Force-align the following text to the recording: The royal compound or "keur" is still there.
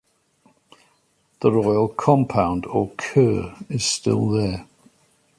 The 1.41 1.51
royal 1.51 1.87
compound 1.87 2.65
or 2.65 2.89
"keur" 2.95 3.55
is 3.71 3.85
still 3.85 4.29
there. 4.29 4.65